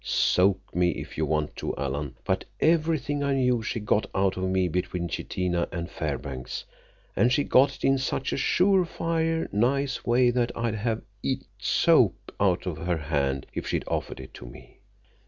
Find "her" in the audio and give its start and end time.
12.79-12.97